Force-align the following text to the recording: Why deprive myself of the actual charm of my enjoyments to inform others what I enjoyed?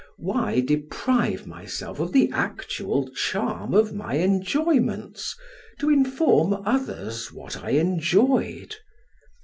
Why 0.17 0.61
deprive 0.61 1.45
myself 1.45 1.99
of 1.99 2.11
the 2.11 2.31
actual 2.33 3.11
charm 3.11 3.75
of 3.75 3.93
my 3.93 4.15
enjoyments 4.17 5.35
to 5.79 5.91
inform 5.91 6.55
others 6.65 7.31
what 7.31 7.57
I 7.63 7.73
enjoyed? 7.73 8.75